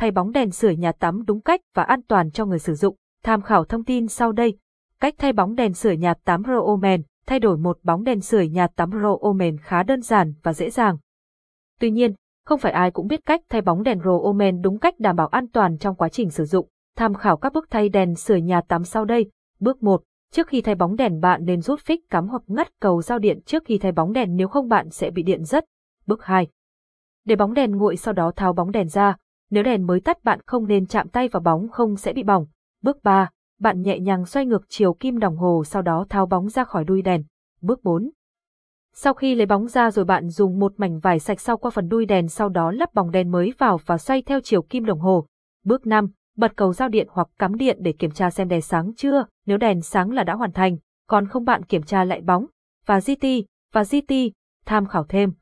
thay 0.00 0.10
bóng 0.10 0.32
đèn 0.32 0.50
sưởi 0.50 0.76
nhà 0.76 0.92
tắm 0.92 1.24
đúng 1.26 1.40
cách 1.40 1.60
và 1.74 1.82
an 1.82 2.02
toàn 2.02 2.30
cho 2.30 2.46
người 2.46 2.58
sử 2.58 2.74
dụng. 2.74 2.96
Tham 3.22 3.42
khảo 3.42 3.64
thông 3.64 3.84
tin 3.84 4.08
sau 4.08 4.32
đây. 4.32 4.58
Cách 5.00 5.14
thay 5.18 5.32
bóng 5.32 5.54
đèn 5.54 5.74
sưởi 5.74 5.96
nhà 5.96 6.14
tắm 6.24 6.42
Roomen, 6.46 7.02
thay 7.26 7.40
đổi 7.40 7.56
một 7.56 7.78
bóng 7.82 8.04
đèn 8.04 8.20
sưởi 8.20 8.48
nhà 8.48 8.66
tắm 8.66 8.90
Roomen 9.02 9.56
khá 9.58 9.82
đơn 9.82 10.02
giản 10.02 10.34
và 10.42 10.52
dễ 10.52 10.70
dàng. 10.70 10.96
Tuy 11.80 11.90
nhiên, 11.90 12.14
không 12.46 12.60
phải 12.60 12.72
ai 12.72 12.90
cũng 12.90 13.06
biết 13.06 13.20
cách 13.26 13.40
thay 13.48 13.60
bóng 13.60 13.82
đèn 13.82 14.00
Roomen 14.04 14.62
đúng 14.62 14.78
cách 14.78 14.94
đảm 14.98 15.16
bảo 15.16 15.26
an 15.26 15.48
toàn 15.48 15.78
trong 15.78 15.94
quá 15.94 16.08
trình 16.08 16.30
sử 16.30 16.44
dụng. 16.44 16.68
Tham 16.96 17.14
khảo 17.14 17.36
các 17.36 17.52
bước 17.52 17.66
thay 17.70 17.88
đèn 17.88 18.14
sưởi 18.14 18.40
nhà 18.40 18.60
tắm 18.60 18.84
sau 18.84 19.04
đây. 19.04 19.30
Bước 19.58 19.82
1. 19.82 20.02
Trước 20.32 20.46
khi 20.46 20.60
thay 20.60 20.74
bóng 20.74 20.96
đèn 20.96 21.20
bạn 21.20 21.44
nên 21.44 21.60
rút 21.60 21.80
phích 21.80 22.10
cắm 22.10 22.28
hoặc 22.28 22.42
ngắt 22.46 22.68
cầu 22.80 23.02
giao 23.02 23.18
điện 23.18 23.40
trước 23.46 23.62
khi 23.64 23.78
thay 23.78 23.92
bóng 23.92 24.12
đèn 24.12 24.36
nếu 24.36 24.48
không 24.48 24.68
bạn 24.68 24.90
sẽ 24.90 25.10
bị 25.10 25.22
điện 25.22 25.44
rất. 25.44 25.64
Bước 26.06 26.24
2. 26.24 26.46
Để 27.24 27.36
bóng 27.36 27.54
đèn 27.54 27.70
nguội 27.70 27.96
sau 27.96 28.14
đó 28.14 28.32
tháo 28.36 28.52
bóng 28.52 28.70
đèn 28.70 28.88
ra. 28.88 29.16
Nếu 29.50 29.62
đèn 29.62 29.86
mới 29.86 30.00
tắt 30.00 30.24
bạn 30.24 30.40
không 30.46 30.66
nên 30.66 30.86
chạm 30.86 31.08
tay 31.08 31.28
vào 31.28 31.40
bóng 31.40 31.68
không 31.68 31.96
sẽ 31.96 32.12
bị 32.12 32.22
bỏng. 32.22 32.46
Bước 32.82 33.02
3. 33.02 33.30
Bạn 33.60 33.82
nhẹ 33.82 33.98
nhàng 33.98 34.26
xoay 34.26 34.46
ngược 34.46 34.62
chiều 34.68 34.94
kim 34.94 35.18
đồng 35.18 35.36
hồ 35.36 35.64
sau 35.66 35.82
đó 35.82 36.06
tháo 36.08 36.26
bóng 36.26 36.48
ra 36.48 36.64
khỏi 36.64 36.84
đuôi 36.84 37.02
đèn. 37.02 37.24
Bước 37.60 37.84
4. 37.84 38.10
Sau 38.94 39.14
khi 39.14 39.34
lấy 39.34 39.46
bóng 39.46 39.68
ra 39.68 39.90
rồi 39.90 40.04
bạn 40.04 40.28
dùng 40.28 40.58
một 40.58 40.72
mảnh 40.76 40.98
vải 40.98 41.18
sạch 41.18 41.40
sau 41.40 41.56
qua 41.56 41.70
phần 41.70 41.88
đuôi 41.88 42.06
đèn 42.06 42.28
sau 42.28 42.48
đó 42.48 42.70
lắp 42.70 42.94
bóng 42.94 43.10
đèn 43.10 43.30
mới 43.30 43.52
vào 43.58 43.80
và 43.86 43.98
xoay 43.98 44.22
theo 44.22 44.40
chiều 44.40 44.62
kim 44.62 44.84
đồng 44.84 45.00
hồ. 45.00 45.26
Bước 45.64 45.86
5 45.86 46.10
bật 46.40 46.56
cầu 46.56 46.72
giao 46.72 46.88
điện 46.88 47.06
hoặc 47.10 47.28
cắm 47.38 47.54
điện 47.54 47.78
để 47.80 47.92
kiểm 47.92 48.10
tra 48.10 48.30
xem 48.30 48.48
đèn 48.48 48.62
sáng 48.62 48.92
chưa, 48.96 49.24
nếu 49.46 49.58
đèn 49.58 49.80
sáng 49.80 50.10
là 50.10 50.24
đã 50.24 50.34
hoàn 50.34 50.52
thành, 50.52 50.76
còn 51.08 51.28
không 51.28 51.44
bạn 51.44 51.64
kiểm 51.64 51.82
tra 51.82 52.04
lại 52.04 52.20
bóng, 52.20 52.46
và 52.86 53.00
GT, 53.00 53.26
và 53.72 53.82
GT, 53.82 54.14
tham 54.66 54.86
khảo 54.86 55.04
thêm. 55.04 55.32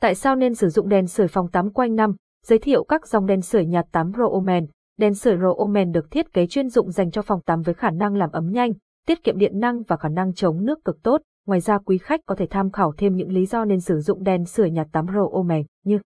Tại 0.00 0.14
sao 0.14 0.36
nên 0.36 0.54
sử 0.54 0.68
dụng 0.68 0.88
đèn 0.88 1.06
sưởi 1.06 1.28
phòng 1.28 1.50
tắm 1.50 1.70
quanh 1.70 1.94
năm? 1.94 2.16
Giới 2.46 2.58
thiệu 2.58 2.84
các 2.84 3.06
dòng 3.06 3.26
đèn 3.26 3.42
sưởi 3.42 3.66
nhà 3.66 3.82
tắm 3.92 4.12
Roomen. 4.16 4.66
Đèn 4.98 5.14
sưởi 5.14 5.36
Roomen 5.36 5.92
được 5.92 6.10
thiết 6.10 6.32
kế 6.32 6.46
chuyên 6.46 6.68
dụng 6.68 6.90
dành 6.90 7.10
cho 7.10 7.22
phòng 7.22 7.40
tắm 7.40 7.62
với 7.62 7.74
khả 7.74 7.90
năng 7.90 8.16
làm 8.16 8.30
ấm 8.30 8.50
nhanh, 8.52 8.72
tiết 9.06 9.24
kiệm 9.24 9.38
điện 9.38 9.60
năng 9.60 9.82
và 9.82 9.96
khả 9.96 10.08
năng 10.08 10.34
chống 10.34 10.64
nước 10.64 10.84
cực 10.84 11.02
tốt. 11.02 11.20
Ngoài 11.46 11.60
ra 11.60 11.78
quý 11.78 11.98
khách 11.98 12.20
có 12.26 12.34
thể 12.34 12.46
tham 12.50 12.70
khảo 12.70 12.92
thêm 12.96 13.16
những 13.16 13.32
lý 13.32 13.46
do 13.46 13.64
nên 13.64 13.80
sử 13.80 14.00
dụng 14.00 14.24
đèn 14.24 14.44
sưởi 14.44 14.70
nhà 14.70 14.84
tắm 14.92 15.06
Roomen 15.14 15.64
như 15.84 15.98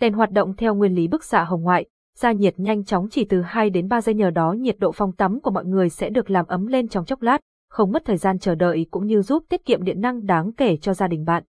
Đèn 0.00 0.12
hoạt 0.12 0.30
động 0.30 0.56
theo 0.56 0.74
nguyên 0.74 0.94
lý 0.94 1.08
bức 1.08 1.24
xạ 1.24 1.44
hồng 1.44 1.62
ngoại, 1.62 1.86
gia 2.16 2.32
nhiệt 2.32 2.54
nhanh 2.56 2.84
chóng 2.84 3.08
chỉ 3.10 3.24
từ 3.24 3.40
2 3.40 3.70
đến 3.70 3.88
3 3.88 4.00
giây 4.00 4.14
nhờ 4.14 4.30
đó 4.30 4.52
nhiệt 4.52 4.76
độ 4.78 4.92
phòng 4.92 5.12
tắm 5.12 5.40
của 5.40 5.50
mọi 5.50 5.64
người 5.64 5.88
sẽ 5.88 6.10
được 6.10 6.30
làm 6.30 6.46
ấm 6.46 6.66
lên 6.66 6.88
trong 6.88 7.04
chốc 7.04 7.22
lát, 7.22 7.38
không 7.70 7.92
mất 7.92 8.02
thời 8.04 8.16
gian 8.16 8.38
chờ 8.38 8.54
đợi 8.54 8.86
cũng 8.90 9.06
như 9.06 9.22
giúp 9.22 9.44
tiết 9.48 9.64
kiệm 9.64 9.82
điện 9.82 10.00
năng 10.00 10.26
đáng 10.26 10.52
kể 10.52 10.76
cho 10.76 10.94
gia 10.94 11.08
đình 11.08 11.24
bạn. 11.24 11.42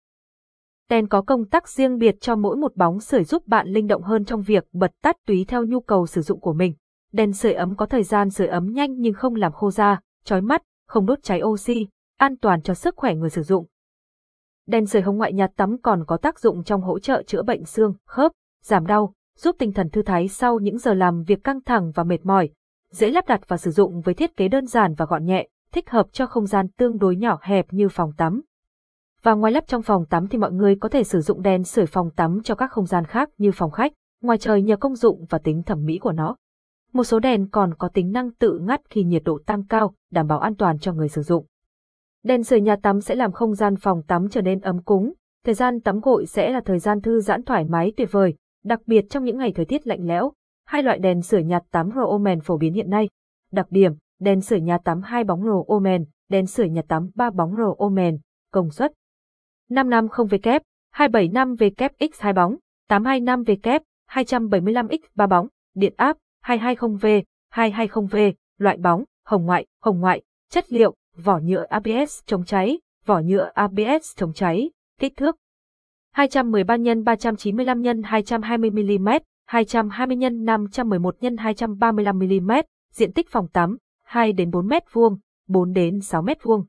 Đèn 0.92 1.08
có 1.08 1.22
công 1.22 1.46
tắc 1.46 1.70
riêng 1.70 1.98
biệt 1.98 2.16
cho 2.22 2.36
mỗi 2.36 2.58
một 2.58 2.76
bóng 2.76 3.00
sưởi 3.00 3.24
giúp 3.24 3.48
bạn 3.48 3.68
linh 3.68 3.88
động 3.88 4.04
hơn 4.04 4.26
trong 4.26 4.42
việc 4.42 4.68
bật 4.74 4.92
tắt 5.02 5.16
tùy 5.28 5.46
theo 5.48 5.66
nhu 5.66 5.80
cầu 5.80 6.08
sử 6.08 6.22
dụng 6.22 6.40
của 6.40 6.54
mình. 6.54 6.74
Đèn 7.14 7.34
sưởi 7.34 7.54
ấm 7.54 7.76
có 7.76 7.86
thời 7.86 8.04
gian 8.04 8.30
sưởi 8.30 8.48
ấm 8.48 8.74
nhanh 8.74 8.94
nhưng 9.00 9.14
không 9.14 9.36
làm 9.36 9.52
khô 9.52 9.72
da, 9.72 10.00
chói 10.24 10.42
mắt, 10.42 10.62
không 10.88 11.06
đốt 11.06 11.24
cháy 11.24 11.42
oxy, 11.44 11.88
an 12.18 12.38
toàn 12.38 12.62
cho 12.62 12.74
sức 12.74 12.96
khỏe 12.98 13.16
người 13.16 13.30
sử 13.30 13.44
dụng. 13.44 13.66
Đèn 14.68 14.86
sưởi 14.86 15.02
hồng 15.02 15.18
ngoại 15.18 15.34
nhà 15.34 15.48
tắm 15.56 15.78
còn 15.82 16.06
có 16.08 16.18
tác 16.18 16.40
dụng 16.40 16.64
trong 16.64 16.82
hỗ 16.82 17.00
trợ 17.00 17.24
chữa 17.24 17.44
bệnh 17.44 17.66
xương, 17.66 17.94
khớp, 18.06 18.32
giảm 18.64 18.86
đau, 18.86 19.14
giúp 19.38 19.56
tinh 19.60 19.74
thần 19.74 19.90
thư 19.90 20.02
thái 20.02 20.28
sau 20.28 20.60
những 20.60 20.78
giờ 20.78 20.94
làm 20.94 21.24
việc 21.24 21.44
căng 21.44 21.62
thẳng 21.62 21.92
và 21.96 22.04
mệt 22.04 22.26
mỏi, 22.26 22.50
dễ 22.92 23.10
lắp 23.12 23.28
đặt 23.28 23.42
và 23.48 23.58
sử 23.58 23.72
dụng 23.72 24.02
với 24.02 24.14
thiết 24.14 24.38
kế 24.38 24.48
đơn 24.48 24.66
giản 24.66 24.94
và 24.94 25.06
gọn 25.06 25.26
nhẹ, 25.26 25.48
thích 25.72 25.90
hợp 25.90 26.08
cho 26.12 26.26
không 26.26 26.46
gian 26.46 26.68
tương 26.68 26.98
đối 26.98 27.16
nhỏ 27.16 27.40
hẹp 27.42 27.66
như 27.74 27.90
phòng 27.90 28.12
tắm. 28.18 28.42
Và 29.24 29.34
ngoài 29.34 29.52
lắp 29.52 29.64
trong 29.68 29.82
phòng 29.82 30.06
tắm 30.06 30.28
thì 30.28 30.38
mọi 30.38 30.52
người 30.52 30.76
có 30.76 30.90
thể 30.90 31.04
sử 31.04 31.22
dụng 31.22 31.42
đèn 31.42 31.64
sưởi 31.64 31.86
phòng 31.86 32.10
tắm 32.16 32.42
cho 32.44 32.56
các 32.56 32.72
không 32.72 32.86
gian 32.86 33.06
khác 33.06 33.30
như 33.38 33.52
phòng 33.52 33.72
khách, 33.72 33.94
ngoài 34.22 34.38
trời 34.38 34.62
nhờ 34.62 34.76
công 34.76 34.96
dụng 34.96 35.26
và 35.30 35.38
tính 35.38 35.64
thẩm 35.64 35.86
mỹ 35.86 35.98
của 35.98 36.12
nó. 36.12 36.36
Một 36.94 37.04
số 37.04 37.20
đèn 37.20 37.50
còn 37.50 37.74
có 37.74 37.88
tính 37.88 38.12
năng 38.12 38.32
tự 38.32 38.60
ngắt 38.60 38.82
khi 38.90 39.04
nhiệt 39.04 39.24
độ 39.26 39.40
tăng 39.46 39.66
cao, 39.66 39.94
đảm 40.12 40.28
bảo 40.28 40.40
an 40.40 40.56
toàn 40.56 40.80
cho 40.80 40.94
người 40.94 41.10
sử 41.10 41.22
dụng. 41.22 41.46
Đèn 42.24 42.44
sưởi 42.44 42.62
nhà 42.62 42.76
tắm 42.76 43.02
sẽ 43.02 43.16
làm 43.16 43.32
không 43.32 43.56
gian 43.56 43.76
phòng 43.76 44.04
tắm 44.04 44.30
trở 44.30 44.42
nên 44.42 44.60
ấm 44.60 44.84
cúng, 44.84 45.14
thời 45.46 45.54
gian 45.54 45.80
tắm 45.80 46.00
gội 46.00 46.26
sẽ 46.26 46.52
là 46.52 46.62
thời 46.66 46.80
gian 46.80 47.02
thư 47.02 47.22
giãn 47.22 47.44
thoải 47.44 47.66
mái 47.66 47.94
tuyệt 47.98 48.12
vời, 48.12 48.36
đặc 48.64 48.80
biệt 48.86 49.06
trong 49.10 49.24
những 49.24 49.38
ngày 49.38 49.52
thời 49.56 49.66
tiết 49.66 49.88
lạnh 49.88 50.08
lẽo. 50.08 50.32
Hai 50.66 50.84
loại 50.84 51.00
đèn 51.00 51.22
sưởi 51.22 51.44
nhà 51.44 51.60
tắm 51.72 51.90
Roomen 51.96 52.42
phổ 52.42 52.58
biến 52.58 52.74
hiện 52.74 52.90
nay. 52.90 53.10
Đặc 53.52 53.68
điểm, 53.70 53.92
đèn 54.20 54.42
sưởi 54.42 54.62
nhà 54.62 54.78
tắm 54.78 55.02
hai 55.02 55.24
bóng 55.24 55.44
Roomen, 55.44 56.06
đèn 56.30 56.48
sưởi 56.48 56.70
nhà 56.70 56.82
tắm 56.88 57.10
ba 57.16 57.30
bóng 57.30 57.56
Roomen, 57.56 58.18
công 58.52 58.70
suất 58.70 58.92
550W, 59.72 60.60
275W 60.96 61.70
x 62.00 62.20
2 62.20 62.34
bóng, 62.34 62.56
825W, 62.90 63.80
275X 64.10 64.98
3 65.16 65.28
bóng, 65.28 65.48
điện 65.76 65.94
áp 65.98 66.18
220V, 66.46 67.24
220V, 67.54 68.34
loại 68.58 68.78
bóng, 68.78 69.04
hồng 69.26 69.46
ngoại, 69.46 69.66
hồng 69.82 70.00
ngoại, 70.00 70.22
chất 70.50 70.74
liệu, 70.74 70.96
vỏ 71.24 71.40
nhựa 71.40 71.64
ABS 71.64 72.20
chống 72.26 72.46
cháy, 72.46 72.80
vỏ 73.06 73.20
nhựa 73.20 73.52
ABS 73.54 74.16
chống 74.16 74.34
cháy, 74.34 74.72
kích 75.00 75.14
thước 75.18 75.38
213 76.12 76.78
x 76.78 77.06
395 77.06 77.84
x 77.84 77.88
220 78.04 78.70
mm, 78.70 79.10
220 79.46 80.18
x 80.18 80.34
511 80.34 81.16
x 81.22 81.26
235 81.38 82.20
mm, 82.20 82.52
diện 82.92 83.14
tích 83.14 83.30
phòng 83.30 83.48
tắm 83.48 83.78
2 84.04 84.34
đến 84.34 84.52
4 84.52 84.68
m 84.68 84.72
vuông, 84.92 85.18
4 85.48 85.74
đến 85.74 86.02
6 86.02 86.22
m 86.22 86.28
vuông. 86.42 86.66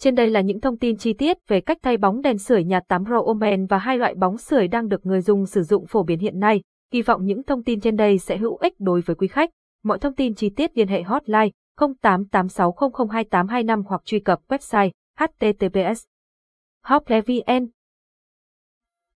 Trên 0.00 0.14
đây 0.14 0.30
là 0.30 0.40
những 0.40 0.60
thông 0.60 0.78
tin 0.78 0.96
chi 0.96 1.12
tiết 1.12 1.36
về 1.48 1.60
cách 1.60 1.78
thay 1.82 1.96
bóng 1.96 2.22
đèn 2.22 2.38
sưởi 2.38 2.64
nhà 2.64 2.80
tắm 2.88 3.04
Roomen 3.04 3.66
và 3.66 3.78
hai 3.78 3.98
loại 3.98 4.14
bóng 4.14 4.38
sưởi 4.38 4.68
đang 4.68 4.88
được 4.88 5.06
người 5.06 5.20
dùng 5.20 5.46
sử 5.46 5.62
dụng 5.62 5.86
phổ 5.86 6.02
biến 6.02 6.18
hiện 6.18 6.40
nay. 6.40 6.62
Hy 6.92 7.02
vọng 7.02 7.24
những 7.24 7.42
thông 7.42 7.62
tin 7.62 7.80
trên 7.80 7.96
đây 7.96 8.18
sẽ 8.18 8.36
hữu 8.36 8.56
ích 8.56 8.74
đối 8.78 9.00
với 9.00 9.16
quý 9.16 9.28
khách. 9.28 9.50
Mọi 9.84 9.98
thông 9.98 10.14
tin 10.14 10.34
chi 10.34 10.50
tiết 10.50 10.78
liên 10.78 10.88
hệ 10.88 11.02
hotline 11.02 11.48
0886002825 11.80 13.82
hoặc 13.86 14.02
truy 14.04 14.20
cập 14.20 14.40
website 14.48 14.90
https 15.18 16.04
hoplevn 16.84 17.66